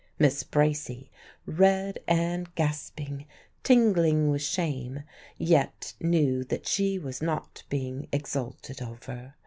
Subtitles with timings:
[0.17, 1.11] Miss Bracy,
[1.45, 3.27] red and gasping,
[3.61, 5.03] tingling with shame,
[5.37, 9.35] yet knew that she was not being exulted over.